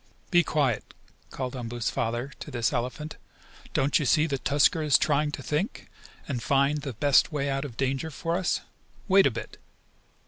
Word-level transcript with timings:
"Be 0.31 0.43
quiet!" 0.43 0.95
called 1.29 1.55
Umboo's 1.55 1.91
father 1.91 2.31
to 2.39 2.49
this 2.49 2.73
elephant. 2.73 3.17
"Don't 3.75 3.99
you 3.99 4.05
see 4.07 4.25
that 4.25 4.43
Tusker 4.43 4.81
is 4.81 4.97
trying 4.97 5.29
to 5.33 5.43
think, 5.43 5.91
and 6.27 6.41
find 6.41 6.79
the 6.79 6.93
best 6.93 7.31
way 7.31 7.51
out 7.51 7.65
of 7.65 7.77
danger 7.77 8.09
for 8.09 8.35
us. 8.35 8.61
Wait 9.07 9.27
a 9.27 9.29
bit." 9.31 9.59